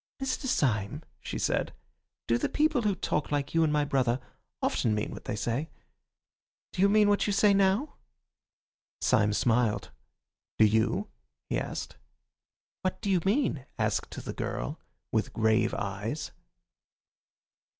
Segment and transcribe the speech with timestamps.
[0.19, 0.47] "Mr.
[0.47, 1.73] Syme," she said,
[2.27, 4.19] "do the people who talk like you and my brother
[4.59, 5.69] often mean what they say?
[6.73, 7.97] Do you mean what you say now?"
[8.99, 9.91] Syme smiled.
[10.57, 11.07] "Do you?"
[11.51, 11.97] he asked.
[12.81, 14.79] "What do you mean?" asked the girl,
[15.11, 16.31] with grave eyes.